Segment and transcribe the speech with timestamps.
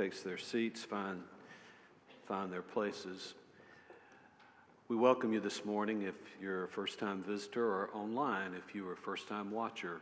[0.00, 1.20] takes their seats, find,
[2.26, 3.34] find their places,
[4.88, 8.88] we welcome you this morning if you're a first time visitor or online if you
[8.88, 10.00] are a first time watcher.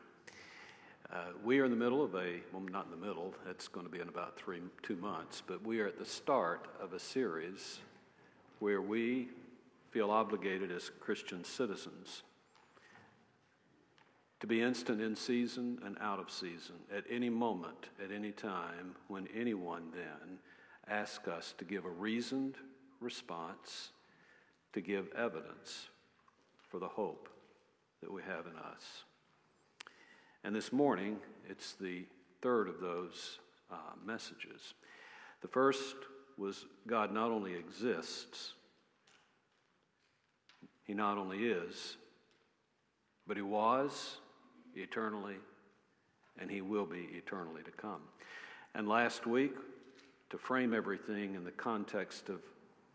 [1.13, 3.85] Uh, we are in the middle of a, well, not in the middle, it's going
[3.85, 7.01] to be in about three, two months, but we are at the start of a
[7.01, 7.81] series
[8.61, 9.27] where we
[9.91, 12.23] feel obligated as Christian citizens
[14.41, 18.95] to be instant in season and out of season at any moment, at any time,
[19.09, 20.39] when anyone then
[20.89, 22.57] asks us to give a reasoned
[23.01, 23.91] response,
[24.73, 25.89] to give evidence
[26.69, 27.29] for the hope
[28.01, 29.05] that we have in us.
[30.45, 31.19] And this morning,
[31.49, 32.05] it's the
[32.41, 33.41] third of those
[33.73, 34.75] uh, messages.
[35.43, 35.97] The first
[36.37, 38.55] was God not only exists,
[40.85, 41.97] He not only is,
[43.27, 44.19] but He was
[44.83, 45.37] eternally,
[46.39, 48.01] and He will be eternally to come.
[48.75, 49.55] And last week,
[50.31, 52.41] to frame everything in the context of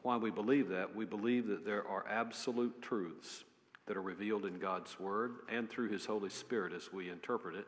[0.04, 3.44] why we believe that, we believe that there are absolute truths
[3.86, 7.68] that are revealed in God's Word and through His Holy Spirit as we interpret it.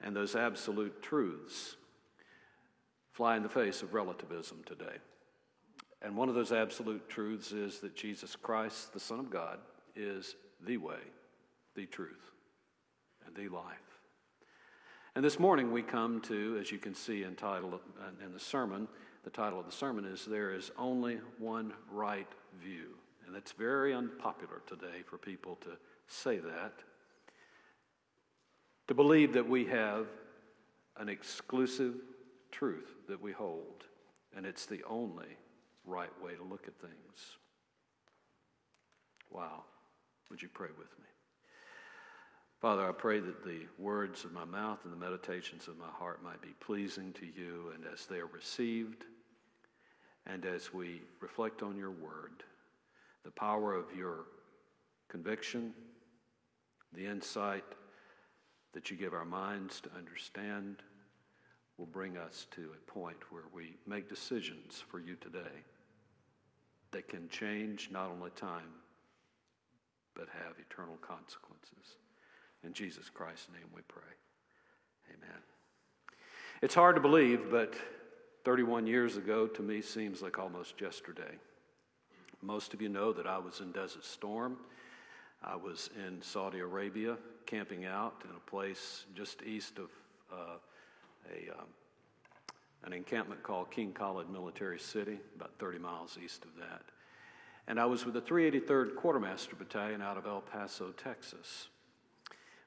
[0.00, 1.76] And those absolute truths
[3.12, 4.96] fly in the face of relativism today.
[6.02, 9.58] And one of those absolute truths is that Jesus Christ, the Son of God,
[9.96, 10.36] is
[10.66, 10.98] the way,
[11.74, 12.30] the truth,
[13.26, 14.00] and the life.
[15.14, 17.80] And this morning we come to, as you can see in title
[18.24, 18.88] in the sermon,
[19.22, 22.28] the title of the sermon is There is Only One Right
[22.62, 22.96] View.
[23.26, 25.70] And it's very unpopular today for people to
[26.08, 26.74] say that.
[28.88, 30.06] To believe that we have
[30.98, 31.94] an exclusive
[32.50, 33.84] truth that we hold,
[34.36, 35.38] and it's the only
[35.86, 37.38] right way to look at things.
[39.30, 39.64] Wow.
[40.30, 41.06] Would you pray with me?
[42.64, 46.22] Father, I pray that the words of my mouth and the meditations of my heart
[46.22, 49.04] might be pleasing to you, and as they are received,
[50.24, 52.42] and as we reflect on your word,
[53.22, 54.24] the power of your
[55.08, 55.74] conviction,
[56.94, 57.66] the insight
[58.72, 60.76] that you give our minds to understand,
[61.76, 65.60] will bring us to a point where we make decisions for you today
[66.92, 68.72] that can change not only time,
[70.14, 71.96] but have eternal consequences.
[72.64, 74.02] In Jesus Christ's name we pray.
[75.10, 75.38] Amen.
[76.62, 77.74] It's hard to believe, but
[78.44, 81.38] 31 years ago to me seems like almost yesterday.
[82.40, 84.56] Most of you know that I was in Desert Storm.
[85.42, 89.90] I was in Saudi Arabia camping out in a place just east of
[90.32, 90.56] uh,
[91.30, 91.66] a, um,
[92.84, 96.82] an encampment called King Khalid Military City, about 30 miles east of that.
[97.68, 101.68] And I was with the 383rd Quartermaster Battalion out of El Paso, Texas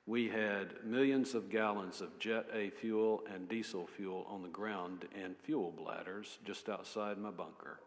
[0.08, 5.06] we had millions of gallons of Jet A fuel and diesel fuel on the ground
[5.14, 7.82] in fuel bladders just outside my bunker.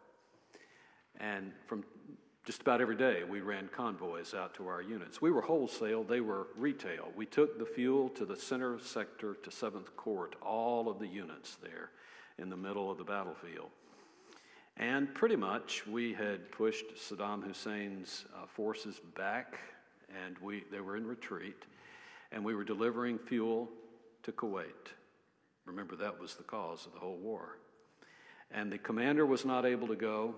[1.19, 1.83] And from
[2.45, 5.19] just about every day, we ran convoys out to our units.
[5.19, 7.09] We were wholesale, they were retail.
[7.15, 11.57] We took the fuel to the center sector to 7th Corps, all of the units
[11.61, 11.89] there
[12.37, 13.69] in the middle of the battlefield.
[14.77, 19.59] And pretty much we had pushed Saddam Hussein's uh, forces back,
[20.25, 21.65] and we, they were in retreat
[22.31, 23.69] and we were delivering fuel
[24.23, 24.93] to Kuwait.
[25.65, 27.57] Remember, that was the cause of the whole war.
[28.51, 30.35] And the commander was not able to go,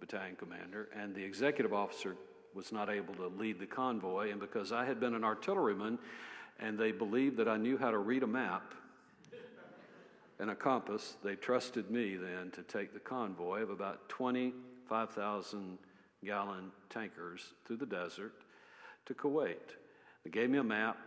[0.00, 2.16] battalion commander, and the executive officer
[2.54, 4.30] was not able to lead the convoy.
[4.30, 5.98] And because I had been an artilleryman
[6.58, 8.74] and they believed that I knew how to read a map
[10.38, 15.78] and a compass, they trusted me then to take the convoy of about 25,000
[16.24, 18.34] gallon tankers through the desert
[19.06, 19.76] to Kuwait.
[20.24, 20.98] They gave me a map,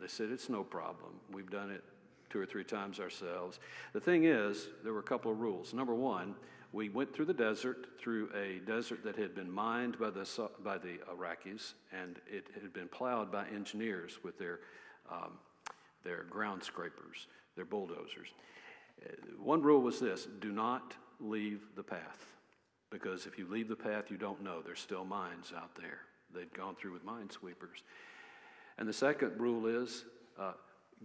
[0.00, 1.12] they said, It's no problem.
[1.32, 1.84] We've done it
[2.30, 3.58] two or three times ourselves.
[3.92, 5.74] The thing is, there were a couple of rules.
[5.74, 6.34] Number one,
[6.72, 10.78] we went through the desert, through a desert that had been mined by the, by
[10.78, 14.60] the Iraqis, and it had been plowed by engineers with their,
[15.10, 15.32] um,
[16.04, 17.26] their ground scrapers,
[17.56, 18.28] their bulldozers.
[19.04, 19.12] Uh,
[19.42, 22.36] one rule was this do not leave the path,
[22.90, 24.62] because if you leave the path, you don't know.
[24.62, 26.02] There's still mines out there.
[26.32, 27.82] They'd gone through with minesweepers.
[28.80, 30.06] And the second rule is
[30.38, 30.52] uh,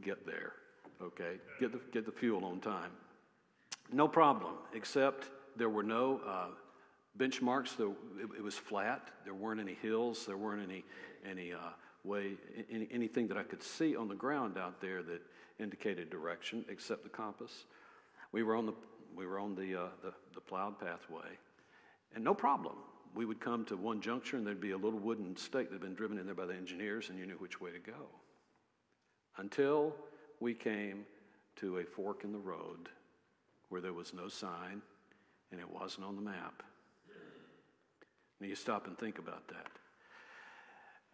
[0.02, 0.54] get there,
[1.02, 1.36] okay?
[1.60, 2.92] Get the, get the fuel on time.
[3.92, 5.26] No problem, except
[5.58, 6.48] there were no uh,
[7.20, 7.78] benchmarks.
[7.78, 9.12] It, it, was flat.
[9.26, 10.26] There weren't any hills.
[10.26, 10.86] There weren't any,
[11.30, 11.58] any uh,
[12.06, 12.38] way,
[12.72, 15.22] any, anything that I could see on the ground out there that
[15.60, 17.66] indicated direction except the compass.
[18.32, 18.74] We were on the,
[19.16, 21.38] we were on the, uh, the, the plowed pathway,
[22.16, 22.76] and no problem.
[23.16, 25.82] We would come to one juncture, and there'd be a little wooden stake that had
[25.82, 28.10] been driven in there by the engineers, and you knew which way to go.
[29.38, 29.96] Until
[30.40, 31.06] we came
[31.58, 32.90] to a fork in the road
[33.70, 34.82] where there was no sign
[35.52, 36.64] and it wasn't on the map.
[38.40, 39.72] Now you stop and think about that.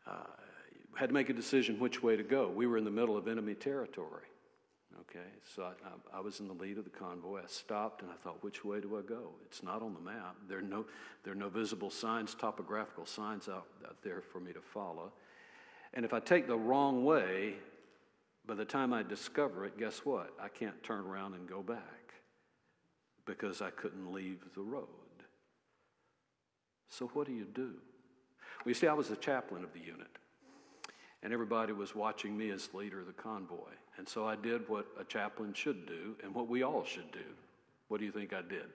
[0.08, 2.50] Uh, had to make a decision which way to go.
[2.50, 4.26] We were in the middle of enemy territory.
[5.12, 7.40] Okay, so I, I, was in the lead of the convoy.
[7.40, 9.32] I stopped and I thought, which way do I go?
[9.46, 10.38] It's not on the map.
[10.48, 10.86] There are no,
[11.26, 15.12] there are no visible signs, topographical signs out, out there for me to follow.
[15.94, 17.56] And if I take the wrong way,
[18.46, 20.34] by the time I discover it, guess what?
[20.42, 22.14] I can't turn around and go back
[23.26, 24.88] because I couldn't leave the road.
[26.88, 27.74] So, what do you do?
[28.64, 30.18] Well, you see, I was the chaplain of the unit,
[31.24, 33.74] and everybody was watching me as leader of the convoy.
[33.98, 37.20] And so I did what a chaplain should do and what we all should do.
[37.88, 38.66] What do you think I did?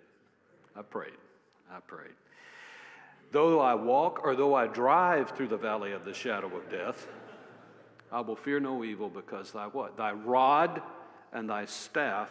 [0.76, 1.18] I prayed.
[1.72, 2.14] I prayed.
[3.32, 7.08] Though I walk or though I drive through the valley of the shadow of death,
[8.12, 9.96] I will fear no evil because thy what?
[9.96, 10.80] Thy rod
[11.32, 12.30] and thy staff,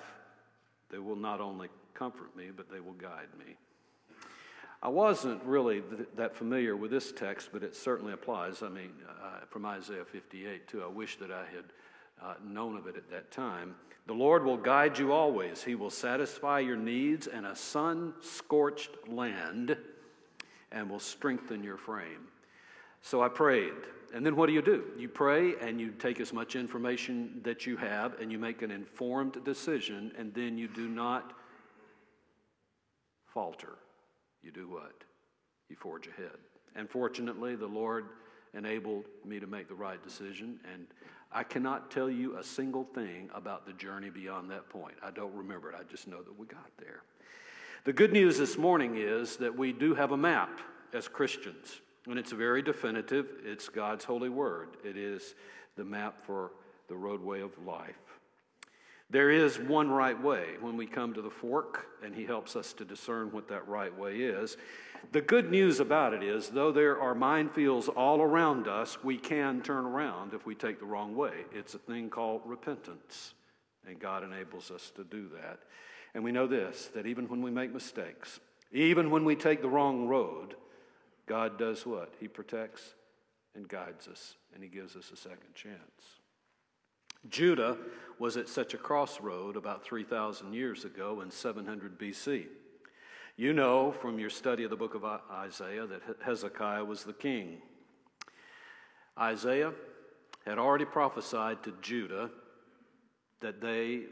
[0.89, 3.55] they will not only comfort me, but they will guide me.
[4.81, 8.61] I wasn't really th- that familiar with this text, but it certainly applies.
[8.61, 10.83] I mean, uh, from Isaiah 58, too.
[10.83, 11.65] I wish that I had
[12.21, 13.75] uh, known of it at that time.
[14.07, 15.63] The Lord will guide you always.
[15.63, 19.75] He will satisfy your needs in a sun scorched land
[20.71, 22.27] and will strengthen your frame.
[23.01, 23.73] So I prayed.
[24.13, 24.85] And then what do you do?
[24.97, 28.71] You pray and you take as much information that you have and you make an
[28.71, 31.33] informed decision, and then you do not
[33.27, 33.77] falter.
[34.45, 35.03] You do what?
[35.69, 36.37] You forge ahead.
[36.75, 38.05] And fortunately, the Lord
[38.53, 40.59] enabled me to make the right decision.
[40.71, 40.85] And
[41.31, 44.95] I cannot tell you a single thing about the journey beyond that point.
[45.03, 45.75] I don't remember it.
[45.79, 47.01] I just know that we got there.
[47.85, 50.59] The good news this morning is that we do have a map
[50.93, 51.81] as Christians.
[52.07, 53.27] And it's very definitive.
[53.43, 54.77] It's God's holy word.
[54.83, 55.33] It is
[55.75, 56.51] the map for
[56.87, 57.95] the roadway of life.
[59.15, 62.73] There is one right way when we come to the fork, and He helps us
[62.73, 64.57] to discern what that right way is.
[65.13, 69.61] The good news about it is, though there are minefields all around us, we can
[69.61, 71.45] turn around if we take the wrong way.
[71.53, 73.35] It's a thing called repentance,
[73.87, 75.59] and God enables us to do that.
[76.13, 78.41] And we know this that even when we make mistakes,
[78.73, 80.55] even when we take the wrong road,
[81.25, 82.13] God does what?
[82.19, 82.95] He protects
[83.55, 86.19] and guides us, and He gives us a second chance.
[87.29, 87.77] Judah
[88.19, 92.47] was at such a crossroad about 3,000 years ago in 700 BC.
[93.37, 97.61] You know from your study of the book of Isaiah that Hezekiah was the king.
[99.19, 99.73] Isaiah
[100.45, 102.29] had already prophesied to Judah
[103.41, 104.03] that they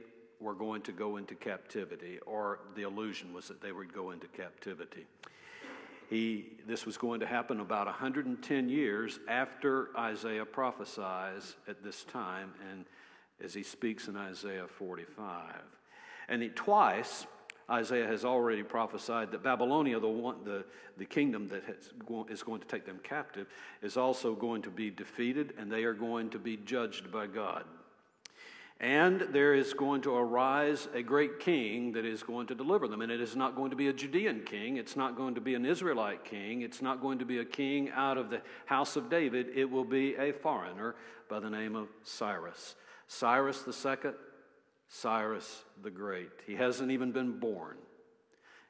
[0.41, 4.27] were going to go into captivity, or the illusion was that they would go into
[4.27, 5.05] captivity.
[6.13, 12.53] He, this was going to happen about 110 years after Isaiah prophesies at this time,
[12.69, 12.85] and
[13.43, 15.55] as he speaks in Isaiah 45.
[16.29, 17.25] And he, twice,
[17.67, 20.65] Isaiah has already prophesied that Babylonia, the, one, the,
[20.97, 21.89] the kingdom that has,
[22.29, 23.47] is going to take them captive,
[23.81, 27.63] is also going to be defeated and they are going to be judged by God.
[28.79, 33.01] And there is going to arise a great king that is going to deliver them.
[33.01, 34.77] And it is not going to be a Judean king.
[34.77, 36.63] It's not going to be an Israelite king.
[36.63, 39.47] It's not going to be a king out of the house of David.
[39.55, 40.95] It will be a foreigner
[41.29, 42.75] by the name of Cyrus.
[43.07, 44.15] Cyrus the second,
[44.89, 46.31] Cyrus the Great.
[46.45, 47.77] He hasn't even been born.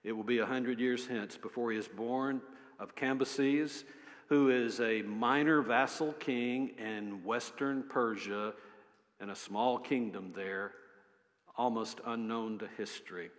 [0.04, 2.42] It will be a hundred years hence before he is born
[2.80, 3.84] of Cambyses,
[4.28, 8.54] who is a minor vassal king in western Persia
[9.24, 10.74] and a small kingdom there,
[11.58, 13.30] almost unknown to history.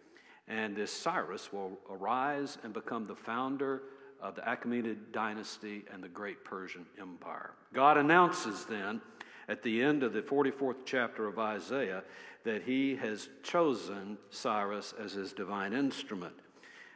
[0.48, 3.82] And this Cyrus will arise and become the founder
[4.18, 7.50] of the Achaemenid dynasty and the great Persian Empire.
[7.74, 9.02] God announces then
[9.46, 12.02] at the end of the 44th chapter of Isaiah
[12.44, 16.32] that he has chosen Cyrus as his divine instrument.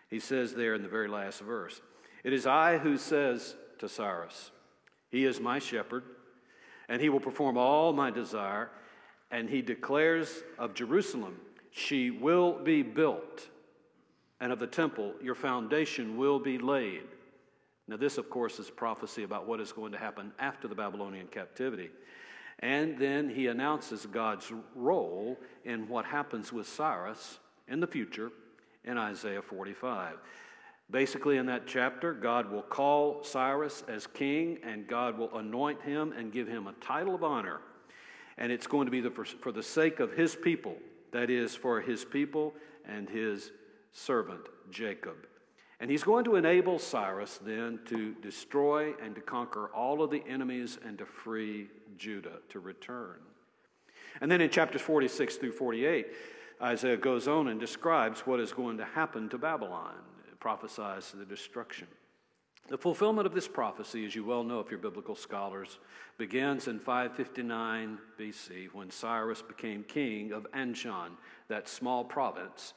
[0.09, 1.83] He says there in the very last verse,
[2.25, 4.50] It is I who says to Cyrus,
[5.11, 6.04] He is my shepherd,
[6.88, 8.71] and he will perform all my desire.
[9.30, 11.37] And he declares of Jerusalem,
[11.71, 13.49] She will be built,
[14.40, 17.02] and of the temple, your foundation will be laid.
[17.88, 21.26] Now, this, of course, is prophecy about what is going to happen after the Babylonian
[21.28, 21.90] captivity.
[22.61, 28.30] And then he announces God's role in what happens with Cyrus in the future
[28.85, 30.16] in Isaiah 45.
[30.90, 36.12] Basically, in that chapter, God will call Cyrus as king, and God will anoint him
[36.12, 37.61] and give him a title of honor.
[38.38, 40.76] And it's going to be the, for, for the sake of his people,
[41.12, 42.54] that is, for his people
[42.87, 43.52] and his
[43.92, 45.26] servant Jacob.
[45.80, 50.25] And he's going to enable Cyrus then to destroy and to conquer all of the
[50.26, 53.16] enemies and to free Judah to return.
[54.21, 56.07] And then in chapters 46 through 48,
[56.61, 59.95] Isaiah goes on and describes what is going to happen to Babylon,
[60.38, 61.87] it prophesies the destruction.
[62.68, 65.78] The fulfillment of this prophecy, as you well know if you're biblical scholars,
[66.18, 71.12] begins in 559 BC when Cyrus became king of Anshan,
[71.49, 72.75] that small province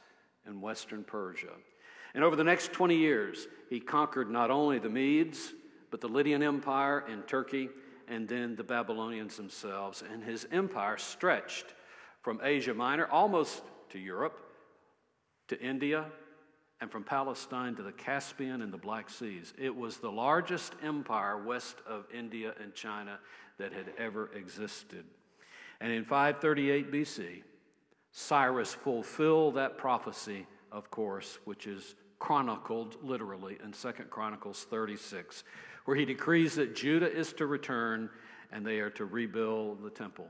[0.48, 1.52] in western Persia.
[2.14, 5.54] And over the next 20 years, he conquered not only the Medes,
[5.92, 7.70] but the Lydian Empire in Turkey,
[8.08, 10.04] and then the Babylonians themselves.
[10.10, 11.66] And his empire stretched
[12.22, 14.40] from Asia Minor almost to Europe,
[15.50, 16.06] to India,
[16.82, 19.54] and from Palestine to the Caspian and the Black Seas.
[19.58, 23.20] It was the largest empire west of India and China
[23.60, 25.06] that had ever existed.
[25.80, 27.44] And in 538 BC,
[28.12, 35.44] Cyrus fulfilled that prophecy, of course, which is chronicled literally in 2 Chronicles 36,
[35.86, 38.10] where he decrees that Judah is to return
[38.52, 40.28] and they are to rebuild the temple.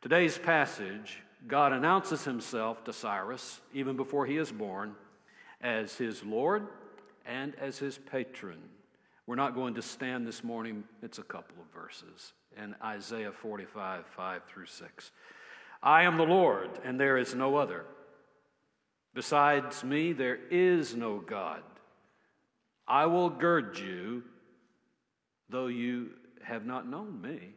[0.00, 4.94] Today's passage, God announces himself to Cyrus, even before he is born,
[5.62, 6.66] as his Lord
[7.26, 8.58] and as his patron.
[9.26, 14.04] We're not going to stand this morning, it's a couple of verses in Isaiah 45,
[14.06, 15.10] 5 through 6.
[15.82, 17.84] I am the Lord, and there is no other.
[19.14, 21.62] Besides me, there is no God.
[22.86, 24.22] I will gird you,
[25.48, 26.10] though you
[26.42, 27.54] have not known me,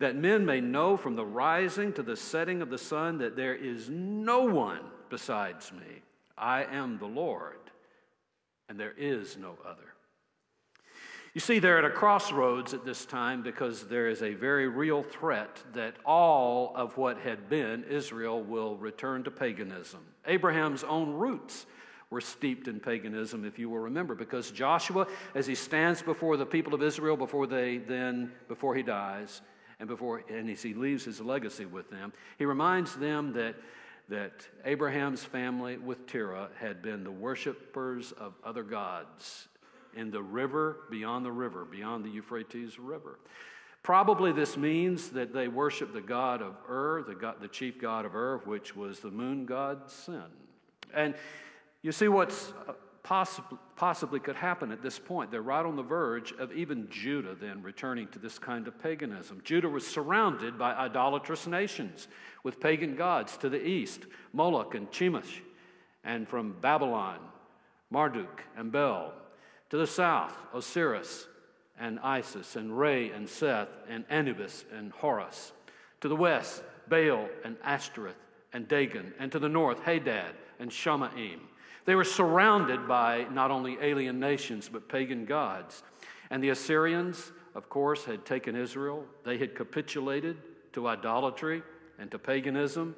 [0.00, 3.54] that men may know from the rising to the setting of the sun that there
[3.54, 6.02] is no one besides me.
[6.38, 7.58] I am the Lord,
[8.68, 9.94] and there is no other.
[11.34, 15.02] You see, they're at a crossroads at this time because there is a very real
[15.02, 20.00] threat that all of what had been Israel will return to paganism.
[20.26, 21.66] Abraham's own roots
[22.10, 26.46] were steeped in paganism, if you will remember, because Joshua, as he stands before the
[26.46, 29.42] people of Israel before they then, before he dies,
[29.78, 33.54] and before and as he leaves his legacy with them, he reminds them that
[34.08, 39.48] that Abraham's family with Terah had been the worshippers of other gods
[39.94, 43.18] in the river, beyond the river, beyond the Euphrates River.
[43.82, 48.04] Probably this means that they worshiped the god of Ur, the, god, the chief god
[48.04, 50.24] of Ur, which was the moon god Sin.
[50.94, 51.14] And
[51.82, 52.52] you see what's
[53.08, 55.30] possibly, possibly could happen at this point.
[55.30, 59.40] They're right on the verge of even Judah then returning to this kind of paganism.
[59.44, 62.08] Judah was surrounded by idolatrous nations
[62.42, 64.02] with pagan gods to the east,
[64.34, 65.40] Moloch and Chemosh,
[66.04, 67.18] and from Babylon,
[67.90, 69.14] Marduk and Bel.
[69.70, 71.28] To the south, Osiris
[71.80, 75.52] and Isis and Re and Seth and Anubis and Horus.
[76.02, 78.20] To the west, Baal and Ashtoreth
[78.52, 79.14] and Dagon.
[79.18, 81.38] And to the north, Hadad and Shamaim.
[81.88, 85.82] They were surrounded by not only alien nations, but pagan gods.
[86.28, 89.06] And the Assyrians, of course, had taken Israel.
[89.24, 90.36] They had capitulated
[90.74, 91.62] to idolatry
[91.98, 92.94] and to paganism.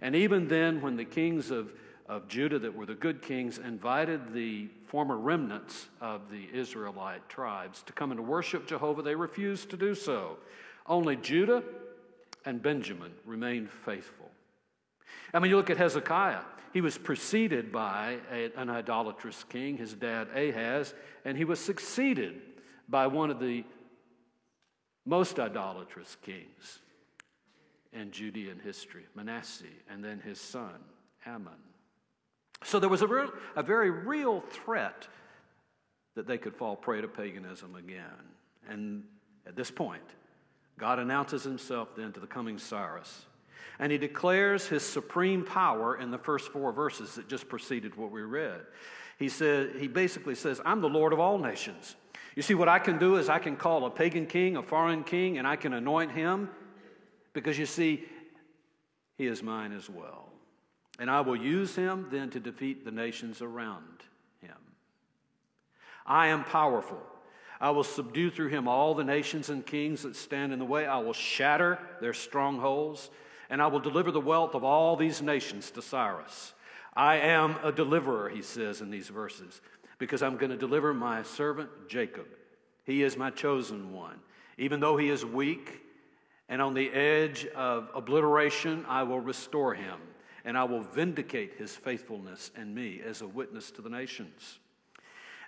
[0.00, 1.70] And even then, when the kings of
[2.08, 7.82] of Judah that were the good kings invited the former remnants of the Israelite tribes
[7.82, 9.02] to come and worship Jehovah.
[9.02, 10.38] They refused to do so.
[10.86, 11.62] Only Judah
[12.46, 14.30] and Benjamin remained faithful.
[15.34, 16.40] I mean, you look at Hezekiah.
[16.72, 22.40] He was preceded by a, an idolatrous king, his dad Ahaz, and he was succeeded
[22.88, 23.64] by one of the
[25.04, 26.80] most idolatrous kings
[27.92, 30.78] in Judean history, Manasseh, and then his son,
[31.26, 31.52] Amon.
[32.62, 35.08] So there was a, real, a very real threat
[36.14, 38.04] that they could fall prey to paganism again.
[38.68, 39.04] And
[39.46, 40.02] at this point,
[40.78, 43.26] God announces himself then to the coming Cyrus.
[43.80, 48.12] And he declares his supreme power in the first four verses that just preceded what
[48.12, 48.60] we read.
[49.18, 51.96] He, said, he basically says, I'm the Lord of all nations.
[52.36, 55.02] You see, what I can do is I can call a pagan king, a foreign
[55.02, 56.50] king, and I can anoint him
[57.32, 58.04] because you see,
[59.16, 60.28] he is mine as well.
[60.98, 64.02] And I will use him then to defeat the nations around
[64.42, 64.56] him.
[66.04, 67.00] I am powerful.
[67.60, 70.86] I will subdue through him all the nations and kings that stand in the way.
[70.86, 73.10] I will shatter their strongholds,
[73.50, 76.54] and I will deliver the wealth of all these nations to Cyrus.
[76.96, 79.60] I am a deliverer, he says in these verses,
[79.98, 82.26] because I'm going to deliver my servant Jacob.
[82.84, 84.20] He is my chosen one.
[84.56, 85.82] Even though he is weak
[86.48, 89.98] and on the edge of obliteration, I will restore him
[90.44, 94.58] and I will vindicate his faithfulness and me as a witness to the nations.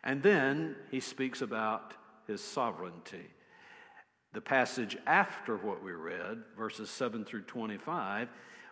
[0.05, 1.95] And then he speaks about
[2.27, 3.31] his sovereignty.
[4.33, 8.29] The passage after what we read, verses 7 through 25,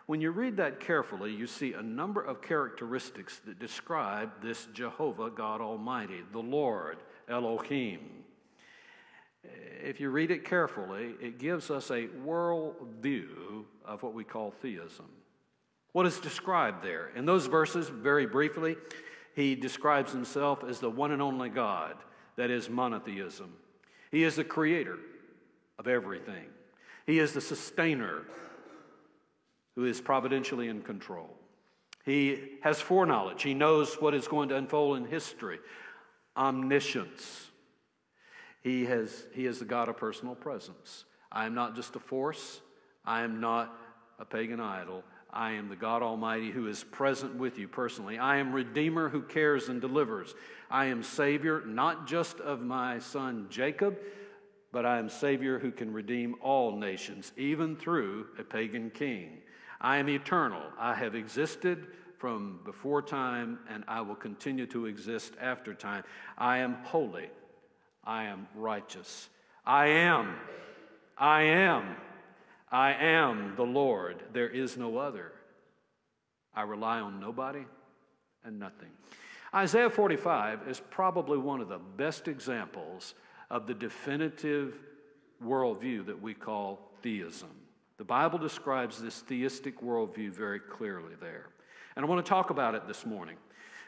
[0.07, 5.29] when you read that carefully, you see a number of characteristics that describe this Jehovah
[5.29, 6.97] God Almighty, the Lord,
[7.29, 7.99] Elohim.
[9.43, 14.51] If you read it carefully, it gives us a world view of what we call
[14.51, 15.07] theism.
[15.91, 17.11] What is described there?
[17.15, 18.77] In those verses, very briefly,
[19.35, 21.95] he describes himself as the one and only God,
[22.35, 23.53] that is monotheism.
[24.11, 24.97] He is the creator
[25.81, 26.45] of everything,
[27.07, 28.21] He is the sustainer
[29.75, 31.35] who is providentially in control.
[32.05, 35.59] He has foreknowledge, He knows what is going to unfold in history,
[36.37, 37.47] omniscience.
[38.61, 41.05] He, has, he is the God of personal presence.
[41.31, 42.61] I am not just a force,
[43.03, 43.75] I am not
[44.19, 45.03] a pagan idol.
[45.33, 48.19] I am the God Almighty who is present with you personally.
[48.19, 50.35] I am Redeemer who cares and delivers.
[50.69, 53.97] I am Savior, not just of my son Jacob,
[54.71, 59.39] but I am Savior who can redeem all nations, even through a pagan king.
[59.81, 60.61] I am eternal.
[60.79, 61.87] I have existed
[62.17, 66.03] from before time, and I will continue to exist after time.
[66.37, 67.29] I am holy.
[68.03, 69.29] I am righteous.
[69.65, 70.35] I am.
[71.17, 71.95] I am.
[72.71, 74.23] I am the Lord.
[74.33, 75.33] There is no other.
[76.55, 77.65] I rely on nobody
[78.45, 78.89] and nothing.
[79.53, 83.15] Isaiah 45 is probably one of the best examples
[83.51, 84.73] of the definitive
[85.45, 87.49] worldview that we call theism.
[87.97, 91.49] The Bible describes this theistic worldview very clearly there.
[91.95, 93.35] And I want to talk about it this morning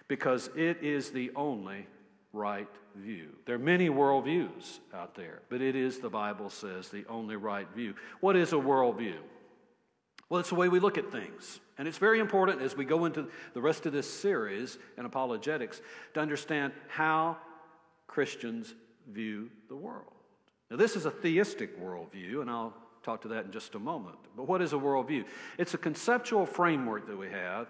[0.10, 1.88] because it is the only
[2.34, 3.30] right view.
[3.46, 7.68] There are many worldviews out there, but it is, the Bible says, the only right
[7.74, 7.96] view.
[8.20, 9.16] What is a worldview?
[10.30, 11.62] Well, it's the way we look at things.
[11.78, 15.82] And it's very important as we go into the rest of this series in apologetics
[16.16, 17.38] to understand how
[18.08, 18.76] Christians
[19.12, 20.14] view the world.
[20.70, 24.18] Now, this is a theistic worldview, and I'll talk to that in just a moment.
[24.36, 25.26] But what is a worldview?
[25.58, 27.68] It's a conceptual framework that we have,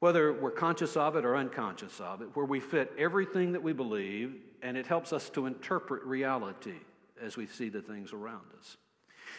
[0.00, 3.72] whether we're conscious of it or unconscious of it, where we fit everything that we
[3.72, 6.78] believe, and it helps us to interpret reality
[7.22, 8.76] as we see the things around us.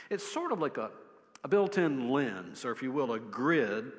[0.09, 0.91] It's sort of like a,
[1.43, 3.91] a built in lens, or if you will, a grid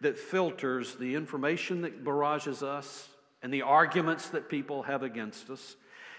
[0.00, 3.08] that filters the information that barrages us
[3.42, 5.76] and the arguments that people have against us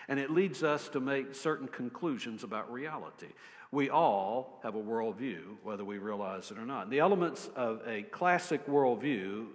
[0.09, 3.27] and it leads us to make certain conclusions about reality.
[3.71, 6.89] We all have a worldview, whether we realize it or not.
[6.89, 9.45] The elements of a classic worldview,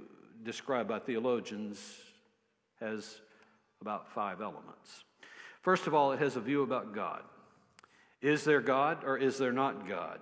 [0.45, 1.99] described by theologians,
[2.79, 3.21] has
[3.81, 5.03] about five elements.
[5.63, 7.23] First of all, it has a view about God.
[8.23, 10.21] Is there God or is there not God?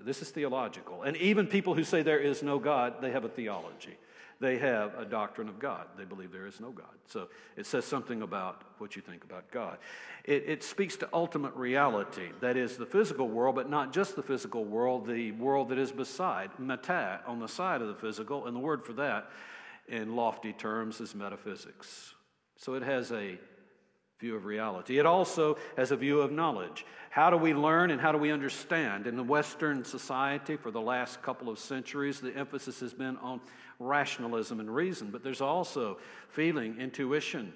[0.00, 1.04] This is theological.
[1.04, 3.96] And even people who say there is no God, they have a theology
[4.40, 5.86] they have a doctrine of God.
[5.96, 6.94] They believe there is no God.
[7.06, 9.78] So it says something about what you think about God.
[10.24, 14.22] It, it, speaks to ultimate reality, that is, the physical world, but not just the
[14.22, 18.46] physical world, the world that is beside, meta, on the side of the physical.
[18.46, 19.30] And the word for that,
[19.88, 22.14] in lofty terms, is metaphysics.
[22.56, 23.38] So it has a
[24.18, 24.98] view of reality.
[24.98, 26.86] It also has a view of knowledge.
[27.10, 29.06] How do we learn and how do we understand?
[29.06, 33.40] In the Western society, for the last couple of centuries, the emphasis has been on
[33.78, 35.98] rationalism and reason, but there's also
[36.30, 37.52] feeling, intuition,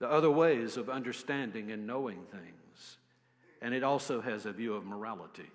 [0.00, 2.98] the other ways of understanding and knowing things.
[3.60, 5.48] And it also has a view of morality.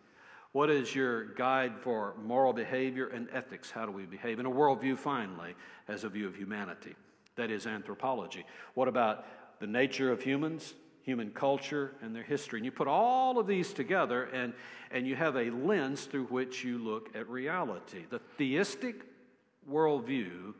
[0.53, 3.69] What is your guide for moral behavior and ethics?
[3.69, 4.39] How do we behave?
[4.39, 5.55] And a worldview, finally,
[5.87, 6.95] has a view of humanity.
[7.37, 8.45] That is anthropology.
[8.73, 9.25] What about
[9.59, 10.73] the nature of humans?
[11.07, 12.59] human culture and their history.
[12.59, 14.51] And you put all of these together and,
[14.91, 18.03] and you have a lens through which you look at reality.
[18.09, 19.05] The theistic
[19.71, 20.53] worldview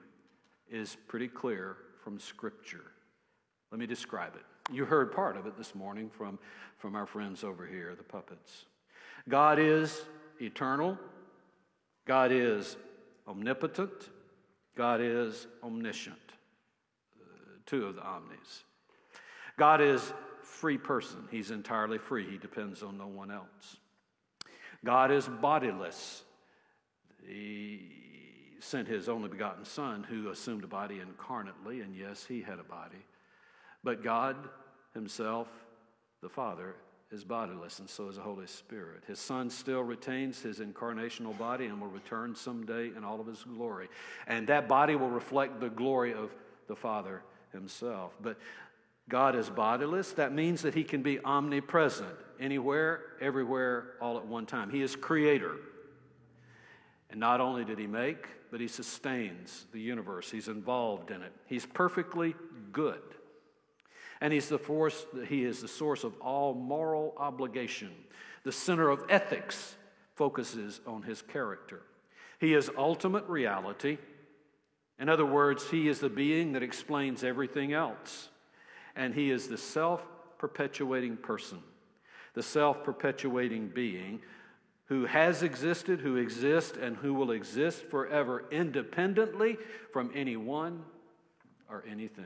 [0.72, 2.86] is pretty clear from Scripture.
[3.72, 4.74] Let me describe it.
[4.74, 6.40] You heard part of it this morning from,
[6.78, 8.68] from our friends over here, the puppets.
[9.28, 10.06] God is
[10.42, 10.98] eternal,
[12.06, 12.78] God is
[13.28, 14.12] omnipotent,
[14.78, 16.27] God is omniscient.
[17.68, 18.64] Two of the omnis.
[19.58, 21.28] God is free person.
[21.30, 22.28] He's entirely free.
[22.28, 23.78] He depends on no one else.
[24.84, 26.24] God is bodiless.
[27.28, 27.82] He
[28.60, 32.64] sent his only begotten Son, who assumed a body incarnately, and yes, he had a
[32.64, 33.06] body.
[33.84, 34.36] But God
[34.94, 35.48] himself,
[36.22, 36.76] the Father,
[37.12, 39.04] is bodiless, and so is the Holy Spirit.
[39.08, 43.44] His Son still retains his incarnational body and will return someday in all of his
[43.44, 43.88] glory.
[44.28, 46.32] And that body will reflect the glory of
[46.68, 48.16] the Father himself.
[48.22, 48.38] But
[49.10, 50.12] God is bodiless.
[50.14, 54.70] That means that he can be omnipresent, anywhere, everywhere, all at one time.
[54.70, 55.56] He is creator.
[57.10, 60.30] And not only did he make, but he sustains the universe.
[60.30, 61.32] He's involved in it.
[61.46, 62.36] He's perfectly
[62.72, 63.02] good.
[64.20, 67.92] And he's the force, he is the source of all moral obligation.
[68.44, 69.76] The center of ethics
[70.16, 71.84] focuses on his character.
[72.40, 73.98] He is ultimate reality.
[75.00, 78.30] In other words, he is the being that explains everything else.
[78.96, 80.04] And he is the self
[80.38, 81.60] perpetuating person,
[82.34, 84.22] the self perpetuating being
[84.86, 89.58] who has existed, who exists, and who will exist forever independently
[89.92, 90.82] from anyone
[91.70, 92.26] or anything.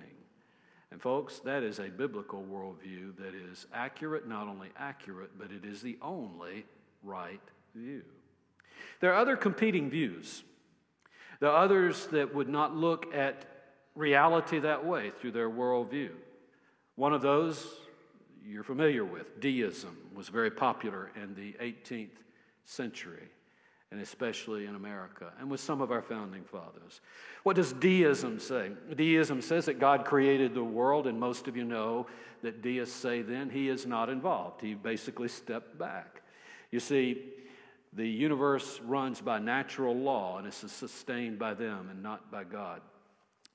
[0.92, 5.66] And, folks, that is a biblical worldview that is accurate, not only accurate, but it
[5.66, 6.66] is the only
[7.02, 7.42] right
[7.74, 8.04] view.
[9.00, 10.44] There are other competing views.
[11.42, 13.46] Are others that would not look at
[13.96, 16.12] reality that way through their worldview.
[16.96, 17.66] One of those
[18.46, 22.18] you're familiar with, deism, was very popular in the 18th
[22.66, 23.30] century,
[23.92, 27.02] and especially in America, and with some of our founding fathers.
[27.44, 28.72] What does deism say?
[28.96, 32.08] Deism says that God created the world, and most of you know
[32.42, 34.62] that deists say then he is not involved.
[34.62, 36.22] He basically stepped back.
[36.72, 37.26] You see,
[37.94, 42.82] the universe runs by natural law and is sustained by them and not by God.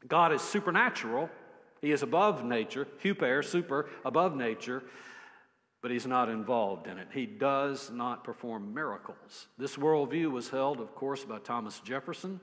[0.07, 1.31] God is supernatural.
[1.81, 4.83] He is above nature, huper, super, above nature,
[5.81, 7.09] but he's not involved in it.
[7.13, 9.47] He does not perform miracles.
[9.57, 12.41] This worldview was held, of course, by Thomas Jefferson,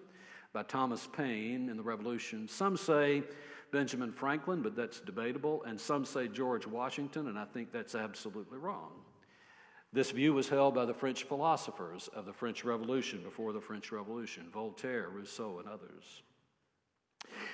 [0.52, 2.48] by Thomas Paine in the Revolution.
[2.48, 3.24] Some say
[3.72, 8.60] Benjamin Franklin, but that's debatable, and some say George Washington, and I think that's absolutely
[8.60, 8.92] wrong.
[9.94, 13.92] This view was held by the French philosophers of the French Revolution before the French
[13.92, 16.24] Revolution Voltaire, Rousseau, and others.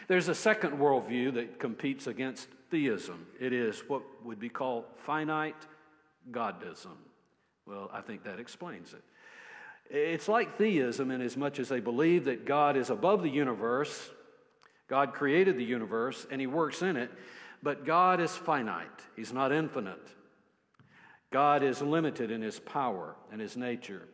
[0.08, 3.28] There's a second worldview that competes against theism.
[3.42, 5.68] It is what would be called finite
[6.32, 6.96] godism.
[7.66, 9.04] Well, I think that explains it.
[9.94, 14.10] It's like theism in as much as they believe that God is above the universe,
[14.88, 17.12] God created the universe, and He works in it,
[17.62, 20.08] but God is finite, He's not infinite.
[21.32, 24.08] God is limited in His power and His nature.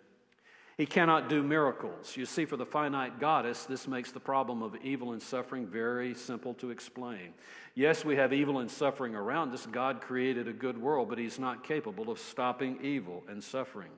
[0.78, 2.18] He cannot do miracles.
[2.18, 6.14] You see, for the finite godists, this makes the problem of evil and suffering very
[6.14, 7.34] simple to explain.
[7.76, 9.66] Yes, we have evil and suffering around us.
[9.66, 13.92] God created a good world, but He's not capable of stopping evil and suffering.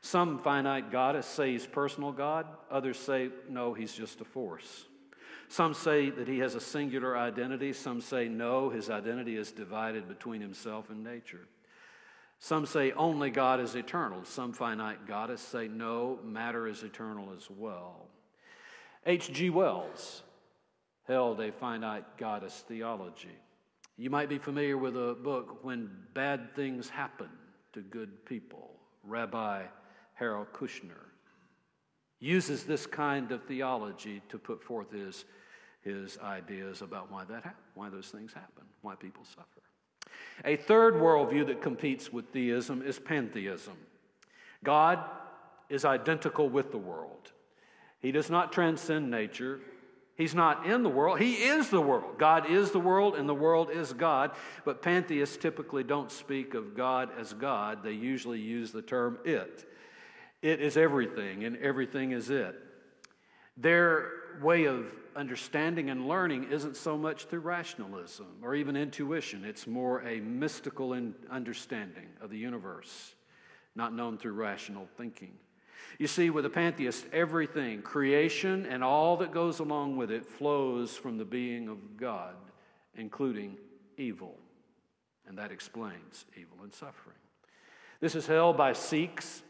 [0.00, 4.86] Some finite godists say He's personal God, others say, no, He's just a force.
[5.46, 10.08] Some say that He has a singular identity, some say, no, His identity is divided
[10.08, 11.46] between Himself and nature.
[12.38, 14.24] Some say only God is eternal.
[14.24, 18.06] Some finite godists say no, matter is eternal as well.
[19.06, 19.50] H.G.
[19.50, 20.22] Wells
[21.06, 23.36] held a finite godist theology.
[23.96, 27.30] You might be familiar with a book, When Bad Things Happen
[27.72, 28.70] to Good People.
[29.02, 29.64] Rabbi
[30.14, 31.06] Harold Kushner
[32.20, 35.24] uses this kind of theology to put forth his,
[35.80, 39.67] his ideas about why that happened, why those things happen, why people suffer.
[40.44, 43.76] A third worldview that competes with theism is pantheism.
[44.64, 45.00] God
[45.68, 47.32] is identical with the world.
[48.00, 49.60] He does not transcend nature.
[50.16, 51.20] He's not in the world.
[51.20, 52.18] He is the world.
[52.18, 54.32] God is the world, and the world is God.
[54.64, 59.64] But pantheists typically don't speak of God as God, they usually use the term it.
[60.42, 62.56] It is everything, and everything is it.
[63.56, 64.10] Their
[64.42, 69.44] way of understanding and learning isn't so much through rationalism or even intuition.
[69.44, 70.92] It's more a mystical
[71.30, 73.14] understanding of the universe,
[73.74, 75.32] not known through rational thinking.
[75.98, 80.96] You see, with a pantheist, everything, creation and all that goes along with it, flows
[80.96, 82.36] from the being of God,
[82.96, 83.56] including
[83.96, 84.36] evil.
[85.26, 87.16] And that explains evil and suffering.
[88.00, 89.42] This is held by Sikhs,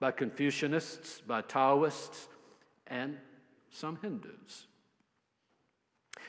[0.00, 2.28] by Confucianists, by Taoists,
[2.86, 3.18] and
[3.72, 4.66] some Hindus.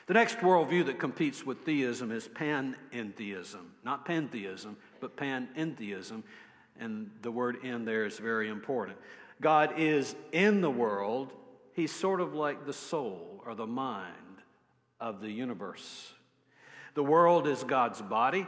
[0.06, 3.66] The next worldview that competes with theism is panentheism.
[3.84, 6.22] Not pantheism, but panentheism.
[6.78, 8.98] And the word in there is very important.
[9.40, 11.32] God is in the world,
[11.72, 14.12] He's sort of like the soul or the mind
[15.00, 16.12] of the universe.
[16.94, 18.46] The world is God's body,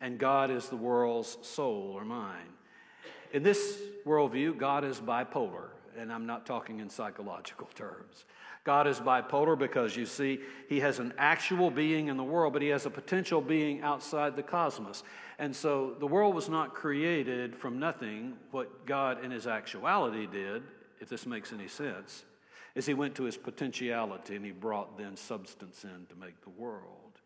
[0.00, 2.48] and God is the world's soul or mind.
[3.32, 8.24] In this worldview, God is bipolar, and I'm not talking in psychological terms.
[8.64, 12.62] God is bipolar because you see, He has an actual being in the world, but
[12.62, 15.02] He has a potential being outside the cosmos.
[15.38, 18.34] And so the world was not created from nothing.
[18.50, 20.62] What God in His actuality did,
[21.00, 22.24] if this makes any sense,
[22.74, 26.50] is He went to His potentiality and He brought then substance in to make the
[26.50, 27.20] world.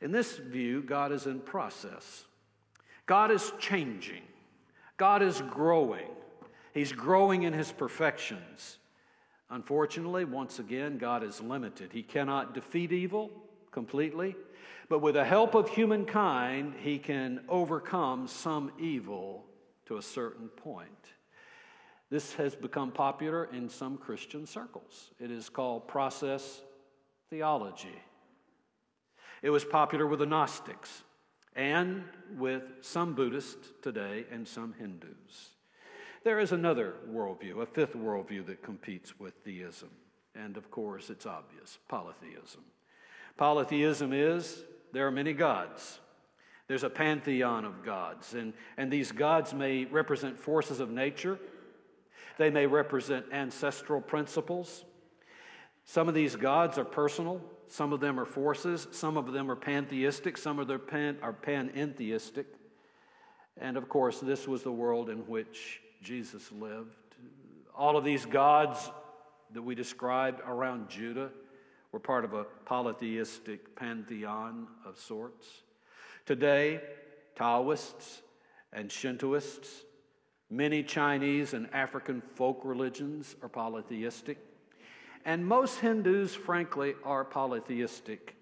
[0.00, 2.24] In this view, God is in process.
[3.06, 4.22] God is changing.
[4.96, 6.10] God is growing.
[6.74, 8.78] He's growing in his perfections.
[9.50, 11.90] Unfortunately, once again, God is limited.
[11.92, 13.30] He cannot defeat evil
[13.70, 14.36] completely,
[14.88, 19.44] but with the help of humankind, he can overcome some evil
[19.86, 20.90] to a certain point.
[22.10, 25.10] This has become popular in some Christian circles.
[25.18, 26.62] It is called process
[27.30, 27.96] theology.
[29.42, 31.02] It was popular with the Gnostics
[31.54, 32.04] and
[32.36, 35.50] with some Buddhists today and some Hindus.
[36.24, 39.90] There is another worldview, a fifth worldview that competes with theism.
[40.34, 42.62] And of course, it's obvious polytheism.
[43.36, 46.00] Polytheism is there are many gods.
[46.66, 51.38] There's a pantheon of gods, and, and these gods may represent forces of nature,
[52.36, 54.84] they may represent ancestral principles.
[55.84, 59.56] Some of these gods are personal, some of them are forces, some of them are
[59.56, 62.44] pantheistic, some of them pan, are panentheistic.
[63.56, 66.96] And of course, this was the world in which Jesus lived.
[67.76, 68.90] All of these gods
[69.52, 71.30] that we described around Judah
[71.92, 75.46] were part of a polytheistic pantheon of sorts.
[76.26, 76.80] Today,
[77.34, 78.22] Taoists
[78.72, 79.84] and Shintoists,
[80.50, 84.38] many Chinese and African folk religions are polytheistic.
[85.24, 88.37] And most Hindus, frankly, are polytheistic.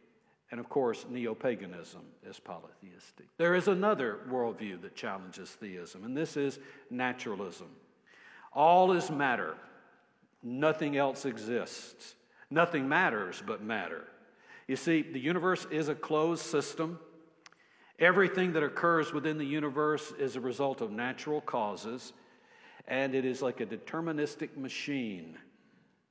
[0.50, 3.26] And of course, neo paganism is polytheistic.
[3.36, 7.68] There is another worldview that challenges theism, and this is naturalism.
[8.52, 9.56] All is matter,
[10.42, 12.14] nothing else exists.
[12.50, 14.04] Nothing matters but matter.
[14.68, 16.98] You see, the universe is a closed system.
[17.98, 22.12] Everything that occurs within the universe is a result of natural causes,
[22.86, 25.36] and it is like a deterministic machine.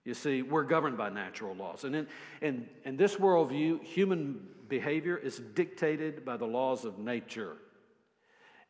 [0.06, 1.84] You see, we're governed by natural laws.
[1.84, 2.08] And in,
[2.41, 4.39] in, in this worldview, human
[4.70, 7.58] behavior is dictated by the laws of nature,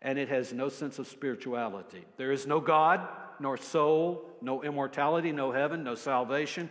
[0.02, 2.06] and it has no sense of spirituality.
[2.18, 3.06] There is no God,
[3.40, 6.70] nor soul, no immortality, no heaven, no salvation.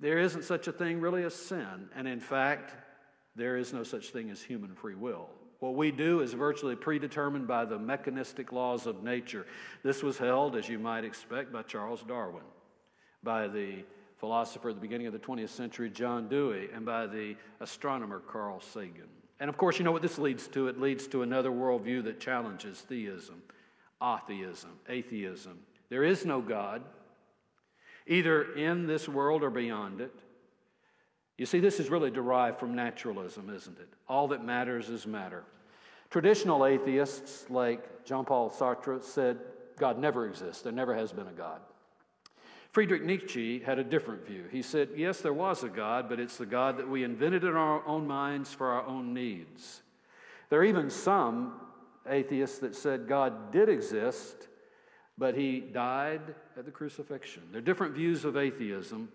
[0.00, 1.88] There isn't such a thing really as sin.
[1.94, 2.74] And in fact,
[3.36, 5.28] there is no such thing as human free will.
[5.60, 9.46] What we do is virtually predetermined by the mechanistic laws of nature.
[9.84, 12.44] This was held, as you might expect, by Charles Darwin
[13.22, 13.84] by the
[14.18, 18.60] philosopher at the beginning of the 20th century, John Dewey, and by the astronomer Carl
[18.60, 19.08] Sagan.
[19.40, 20.68] And of course, you know what this leads to?
[20.68, 23.42] It leads to another worldview that challenges theism,
[24.02, 25.58] atheism, atheism.
[25.88, 26.82] There is no God,
[28.06, 30.12] either in this world or beyond it.
[31.36, 33.88] You see, this is really derived from naturalism, isn't it?
[34.08, 35.44] All that matters is matter.
[36.10, 39.38] Traditional atheists like Jean Paul Sartre said
[39.78, 41.60] God never exists, there never has been a God.
[42.70, 44.44] Friedrich Nietzsche had a different view.
[44.50, 47.56] He said, Yes, there was a God, but it's the God that we invented in
[47.56, 49.82] our own minds for our own needs.
[50.50, 51.60] There are even some
[52.08, 54.48] atheists that said God did exist,
[55.16, 56.20] but he died
[56.56, 57.42] at the crucifixion.
[57.50, 59.08] There are different views of atheism.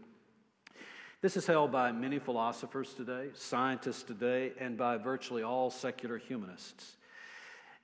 [1.22, 6.98] This is held by many philosophers today, scientists today, and by virtually all secular humanists.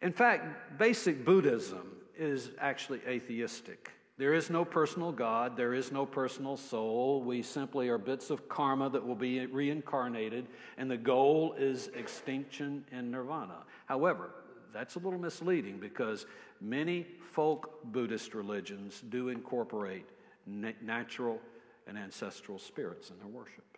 [0.01, 3.91] In fact, basic Buddhism is actually atheistic.
[4.19, 7.23] There is no personal God, there is no personal soul.
[7.23, 10.45] We simply are bits of karma that will be reincarnated,
[10.77, 13.63] and the goal is extinction and nirvana.
[13.86, 14.32] However,
[14.73, 16.25] that's a little misleading because
[16.60, 20.10] many folk Buddhist religions do incorporate
[20.45, 21.39] natural
[21.88, 23.77] and ancestral spirits in their worship.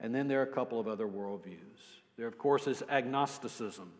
[0.00, 2.00] And then there are a couple of other worldviews.
[2.16, 3.92] There, of course, is agnosticism.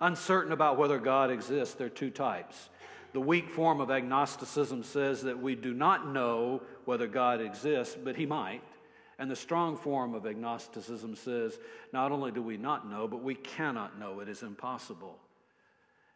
[0.00, 2.70] Uncertain about whether God exists, there are two types
[3.18, 8.14] the weak form of agnosticism says that we do not know whether God exists, but
[8.14, 8.62] he might.
[9.18, 11.58] And the strong form of agnosticism says
[11.92, 14.20] not only do we not know, but we cannot know.
[14.20, 15.18] It is impossible.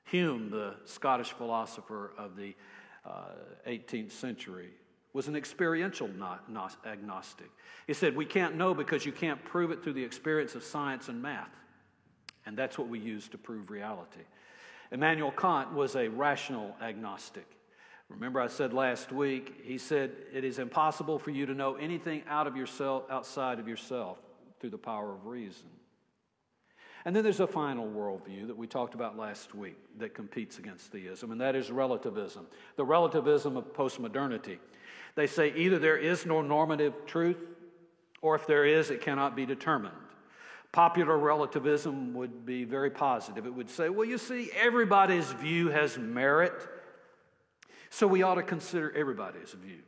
[0.05, 2.55] Hume, the Scottish philosopher of the
[3.05, 3.33] uh,
[3.67, 4.71] 18th century,
[5.13, 6.09] was an experiential
[6.87, 7.51] agnostic.
[7.89, 11.09] He said, We can't know because you can't prove it through the experience of science
[11.09, 11.51] and math.
[12.47, 14.23] And that's what we use to prove reality.
[14.93, 17.47] Immanuel Kant was a rational agnostic.
[18.11, 22.23] Remember, I said last week, he said, It is impossible for you to know anything
[22.29, 24.19] out of yourself, outside of yourself
[24.61, 25.69] through the power of reason.
[27.07, 30.93] And then there's a final worldview that we talked about last week that competes against
[30.93, 34.59] theism, and that is relativism, the relativism of postmodernity.
[35.15, 37.39] They say either there is no normative truth,
[38.21, 39.97] or if there is, it cannot be determined.
[40.73, 43.45] Popular relativism would be very positive.
[43.45, 46.55] It would say, well, you see, everybody's view has merit,
[47.91, 49.81] so we ought to consider everybody's view.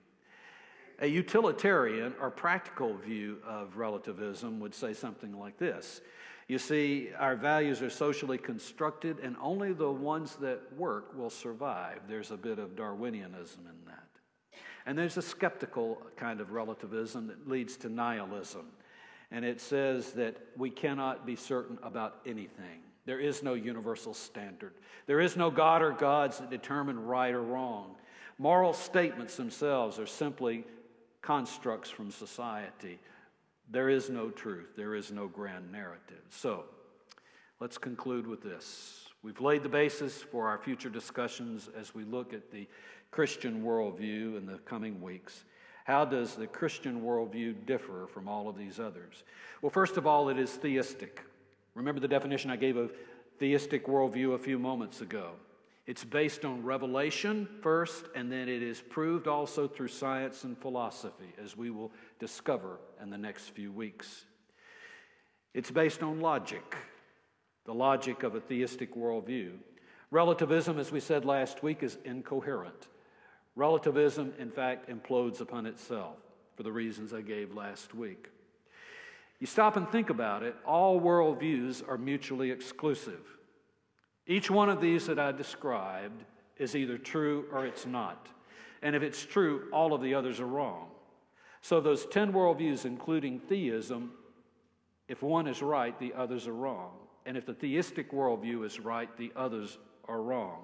[1.01, 6.03] A utilitarian or practical view of relativism would say something like this
[6.49, 12.01] You see, our values are socially constructed, and only the ones that work will survive.
[12.07, 14.05] There's a bit of Darwinianism in that.
[14.85, 18.67] And there's a skeptical kind of relativism that leads to nihilism.
[19.35, 22.83] And it says that we cannot be certain about anything.
[23.05, 24.75] There is no universal standard.
[25.07, 27.97] There is no God or gods that determine right or wrong.
[28.39, 30.63] Moral statements themselves are simply
[31.21, 33.01] constructs from society.
[33.73, 36.23] There is no truth, there is no grand narrative.
[36.31, 36.67] So,
[37.59, 39.09] let's conclude with this.
[39.25, 42.69] We've laid the basis for our future discussions as we look at the
[43.11, 45.45] Christian worldview in the coming weeks.
[45.85, 49.23] How does the Christian worldview differ from all of these others?
[49.61, 51.23] Well, first of all, it is theistic.
[51.75, 52.93] Remember the definition I gave of
[53.39, 55.33] theistic worldview a few moments ago.
[55.87, 61.35] It's based on revelation first, and then it is proved also through science and philosophy,
[61.43, 64.25] as we will discover in the next few weeks.
[65.53, 66.77] It's based on logic,
[67.67, 69.53] the logic of a theistic worldview.
[70.11, 72.89] Relativism, as we said last week, is incoherent.
[73.57, 76.17] Relativism, in fact, implodes upon itself
[76.57, 78.29] for the reasons I gave last week.
[79.41, 83.21] You stop and think about it, all worldviews are mutually exclusive.
[84.27, 86.25] Each one of these that I described
[86.57, 88.29] is either true or it's not.
[88.83, 90.89] And if it's true, all of the others are wrong.
[91.61, 94.13] So, those 10 worldviews, including theism,
[95.09, 96.93] if one is right, the others are wrong.
[97.27, 100.63] And if the theistic worldview is right, the others are wrong.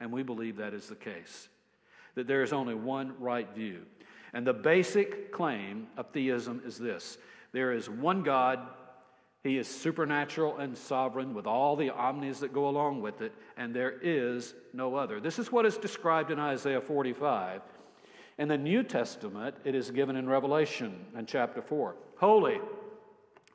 [0.00, 1.48] And we believe that is the case,
[2.14, 3.82] that there is only one right view.
[4.32, 7.18] And the basic claim of theism is this
[7.52, 8.60] there is one God
[9.42, 13.74] he is supernatural and sovereign with all the omnis that go along with it, and
[13.74, 15.20] there is no other.
[15.20, 17.60] This is what is described in Isaiah 45.
[18.38, 21.96] In the New Testament, it is given in Revelation in chapter 4.
[22.18, 22.60] Holy,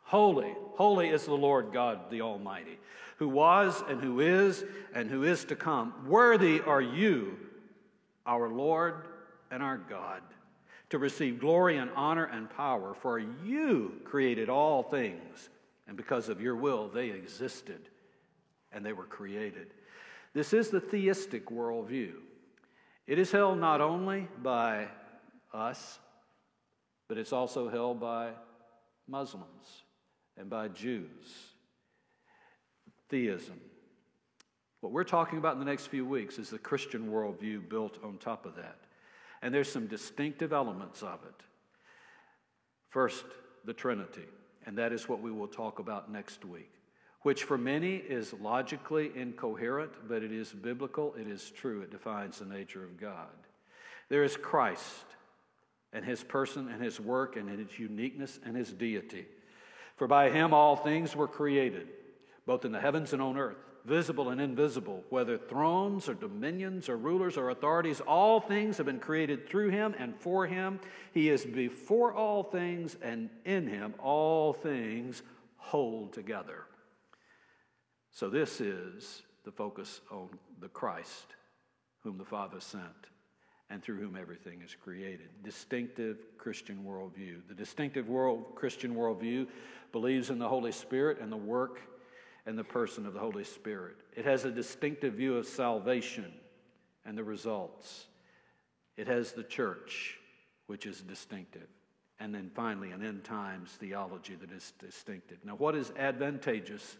[0.03, 2.79] holy, holy is the Lord God the Almighty,
[3.15, 5.93] who was and who is and who is to come.
[6.05, 7.37] Worthy are you,
[8.27, 9.07] our Lord
[9.49, 10.21] and our God,
[10.89, 15.49] to receive glory and honor and power, for you created all things
[15.87, 17.89] and because of your will, they existed
[18.71, 19.73] and they were created.
[20.33, 22.13] This is the theistic worldview.
[23.07, 24.87] It is held not only by
[25.53, 25.99] us,
[27.07, 28.31] but it's also held by
[29.07, 29.83] Muslims
[30.37, 31.53] and by Jews.
[33.09, 33.59] Theism.
[34.81, 38.17] What we're talking about in the next few weeks is the Christian worldview built on
[38.17, 38.79] top of that.
[39.41, 41.43] And there's some distinctive elements of it.
[42.89, 43.25] First,
[43.65, 44.25] the Trinity
[44.67, 46.69] and that is what we will talk about next week,
[47.21, 52.39] which for many is logically incoherent, but it is biblical, it is true, it defines
[52.39, 53.29] the nature of God.
[54.09, 55.05] There is Christ
[55.93, 59.25] and his person and his work and his uniqueness and his deity.
[59.95, 61.87] For by him all things were created,
[62.45, 63.55] both in the heavens and on earth
[63.87, 68.99] visible and invisible, whether thrones or dominions or rulers or authorities, all things have been
[68.99, 70.79] created through him and for him.
[71.13, 75.23] He is before all things, and in him all things
[75.55, 76.65] hold together.
[78.11, 81.35] So, this is the focus on the Christ,
[82.03, 82.83] whom the Father sent,
[83.69, 85.29] and through whom everything is created.
[85.43, 87.47] Distinctive Christian worldview.
[87.47, 89.47] The distinctive world, Christian worldview
[89.93, 91.79] believes in the Holy Spirit and the work
[92.47, 93.97] and the person of the Holy Spirit.
[94.15, 96.33] It has a distinctive view of salvation
[97.05, 98.05] and the results.
[98.95, 100.17] It has the church,
[100.67, 101.67] which is distinctive.
[102.19, 105.37] And then finally, an end times theology that is distinctive.
[105.43, 106.97] Now, what is advantageous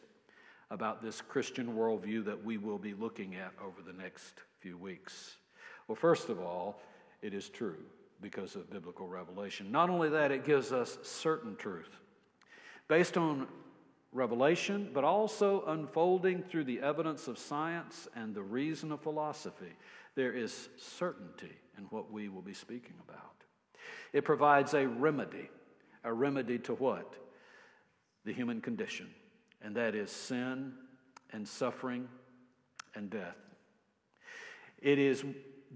[0.70, 5.38] about this Christian worldview that we will be looking at over the next few weeks?
[5.88, 6.82] Well, first of all,
[7.22, 7.78] it is true
[8.22, 9.72] because of biblical revelation.
[9.72, 11.96] Not only that, it gives us certain truth.
[12.90, 13.48] Based on
[14.12, 19.74] revelation, but also unfolding through the evidence of science and the reason of philosophy.
[20.16, 23.36] There is certainty in what we will be speaking about.
[24.14, 25.50] It provides a remedy.
[26.04, 27.16] A remedy to what?
[28.24, 29.10] The human condition,
[29.62, 30.74] and that is sin
[31.32, 32.08] and suffering
[32.96, 33.38] and death.
[34.82, 35.24] It is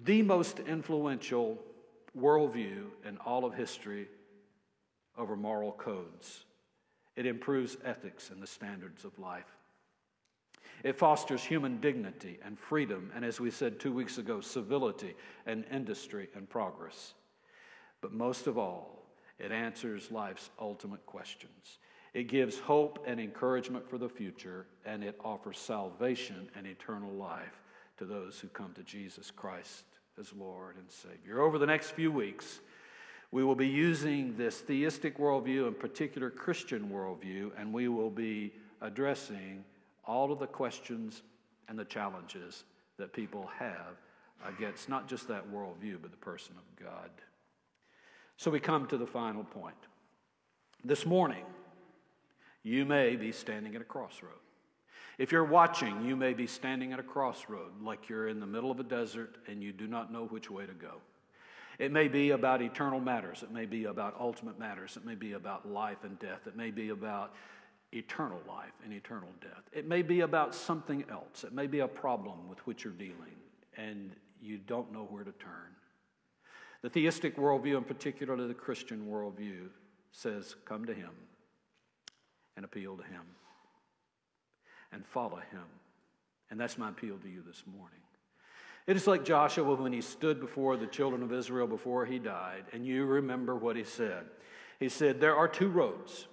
[0.03, 1.57] the most influential
[2.17, 4.07] worldview in all of history
[5.17, 6.45] over moral codes.
[7.15, 9.57] It improves ethics and the standards of life.
[10.83, 15.65] It fosters human dignity and freedom, and as we said two weeks ago, civility and
[15.71, 17.13] industry and progress.
[18.01, 19.03] But most of all,
[19.37, 21.79] it answers life's ultimate questions.
[22.13, 27.61] It gives hope and encouragement for the future, and it offers salvation and eternal life
[27.97, 29.85] to those who come to Jesus Christ
[30.19, 31.41] as Lord and Savior.
[31.41, 32.59] Over the next few weeks,
[33.31, 38.53] we will be using this theistic worldview, in particular Christian worldview, and we will be
[38.81, 39.63] addressing
[40.05, 41.21] all of the questions
[41.69, 42.65] and the challenges
[42.97, 43.95] that people have
[44.45, 47.09] against not just that worldview, but the person of God.
[48.35, 49.75] So we come to the final point.
[50.83, 51.45] This morning,
[52.63, 54.33] you may be standing at a crossroad.
[55.17, 58.71] If you're watching, you may be standing at a crossroad, like you're in the middle
[58.71, 60.95] of a desert and you do not know which way to go.
[61.81, 63.41] It may be about eternal matters.
[63.41, 64.97] It may be about ultimate matters.
[64.97, 66.41] It may be about life and death.
[66.45, 67.33] It may be about
[67.91, 69.63] eternal life and eternal death.
[69.73, 71.43] It may be about something else.
[71.43, 73.33] It may be a problem with which you're dealing
[73.77, 75.73] and you don't know where to turn.
[76.83, 79.69] The theistic worldview, and particularly the Christian worldview,
[80.11, 81.09] says, Come to Him
[82.57, 83.23] and appeal to Him
[84.91, 85.65] and follow Him.
[86.51, 88.01] And that's my appeal to you this morning.
[88.87, 92.65] It is like Joshua when he stood before the children of Israel before he died,
[92.73, 94.25] and you remember what he said.
[94.79, 96.27] He said, There are two roads,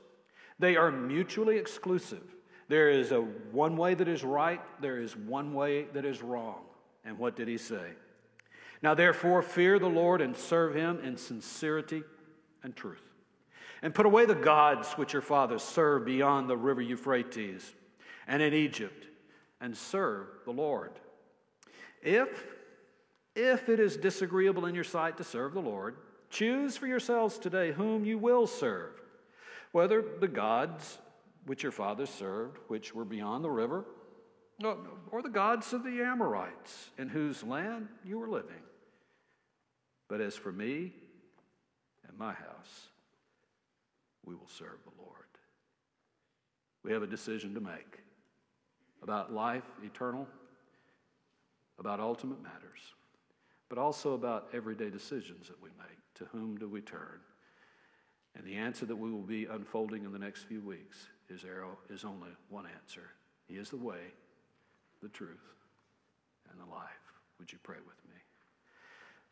[0.59, 2.23] they are mutually exclusive.
[2.69, 6.65] There is a one way that is right, there is one way that is wrong.
[7.05, 7.93] And what did he say?
[8.83, 12.03] Now, therefore, fear the Lord and serve him in sincerity
[12.63, 13.03] and truth.
[13.83, 17.75] And put away the gods which your fathers served beyond the river Euphrates
[18.27, 19.07] and in Egypt,
[19.61, 20.93] and serve the Lord.
[22.03, 22.45] If,
[23.35, 25.97] if it is disagreeable in your sight to serve the Lord,
[26.31, 28.93] choose for yourselves today whom you will serve,
[29.73, 30.99] whether the gods
[31.47, 33.85] which your fathers served, which were beyond the river,
[35.11, 38.63] or the gods of the Amorites, in whose land you were living.
[40.09, 40.93] But as for me
[42.07, 42.89] and my house,
[44.25, 45.15] we will serve the Lord.
[46.83, 48.01] We have a decision to make
[49.03, 50.27] about life eternal,
[51.79, 52.95] about ultimate matters,
[53.69, 55.99] but also about everyday decisions that we make.
[56.17, 57.21] To whom do we turn?
[58.35, 61.45] And the answer that we will be unfolding in the next few weeks is,
[62.05, 63.11] only one answer.
[63.47, 64.01] He is the way,
[65.03, 65.55] the truth,
[66.51, 66.89] and the life.
[67.39, 68.17] Would you pray with me?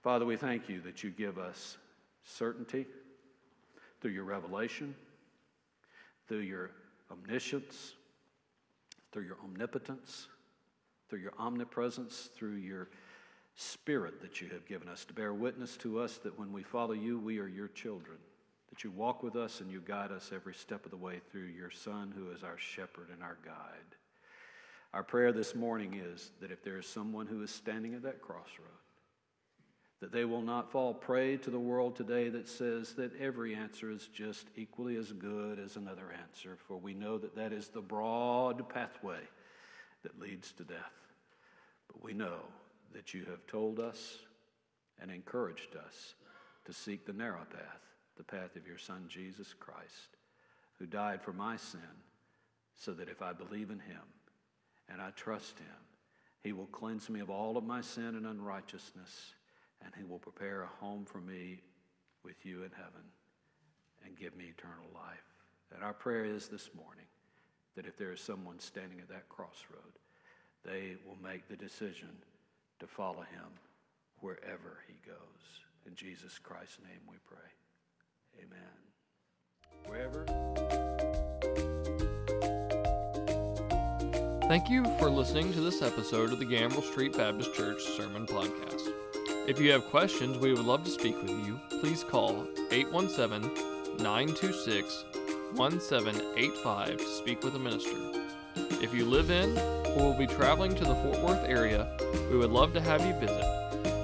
[0.03, 1.79] Father, we thank you that you give us
[2.23, 2.87] certainty
[4.01, 4.95] through your revelation,
[6.29, 6.71] through your
[7.11, 7.95] omniscience,
[9.13, 10.29] through your omnipotence,
[11.09, 12.89] through your omnipresence, through your
[13.55, 16.93] spirit that you have given us to bear witness to us that when we follow
[16.93, 18.19] you, we are your children.
[18.71, 21.47] That you walk with us and you guide us every step of the way through
[21.47, 23.97] your Son, who is our shepherd and our guide.
[24.93, 28.21] Our prayer this morning is that if there is someone who is standing at that
[28.21, 28.69] crossroad,
[30.01, 33.91] that they will not fall prey to the world today that says that every answer
[33.91, 37.81] is just equally as good as another answer, for we know that that is the
[37.81, 39.21] broad pathway
[40.07, 40.95] that leads to death.
[41.89, 42.39] But we know
[42.95, 44.19] that you have told us
[45.03, 46.15] and encouraged us
[46.65, 47.81] to seek the narrow path,
[48.17, 50.17] the path of your Son, Jesus Christ,
[50.79, 51.81] who died for my sin,
[52.77, 54.03] so that if I believe in him
[54.89, 55.67] and I trust him,
[56.45, 59.35] he will cleanse me of all of my sin and unrighteousness
[59.85, 61.61] and he will prepare a home for me
[62.23, 63.03] with you in heaven
[64.05, 65.19] and give me eternal life.
[65.75, 67.07] And our prayer is this morning
[67.77, 69.81] that if there is someone standing at that crossroad,
[70.65, 72.09] they will make the decision
[72.81, 73.49] to follow him
[74.21, 75.17] wherever he goes.
[75.87, 77.39] In Jesus Christ's name we pray.
[78.43, 78.59] Amen.
[79.87, 80.27] Wherever.
[84.49, 88.93] Thank you for listening to this episode of the Gambrell Street Baptist Church Sermon Podcast.
[89.49, 91.61] If you have questions, we would love to speak with you.
[91.81, 95.05] Please call 817 926
[95.57, 97.97] 1785 to speak with a minister.
[98.83, 99.57] If you live in
[99.97, 101.89] or will be traveling to the Fort Worth area,
[102.31, 103.43] we would love to have you visit.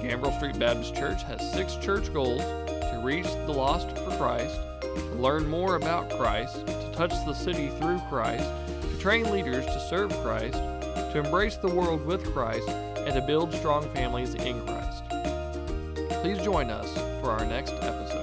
[0.01, 5.15] Gambrell Street Baptist Church has six church goals to reach the lost for Christ, to
[5.15, 8.49] learn more about Christ, to touch the city through Christ,
[8.81, 13.53] to train leaders to serve Christ, to embrace the world with Christ, and to build
[13.53, 15.03] strong families in Christ.
[16.21, 16.91] Please join us
[17.21, 18.22] for our next episode.